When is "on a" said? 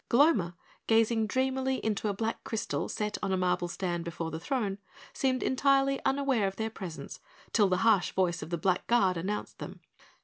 3.21-3.37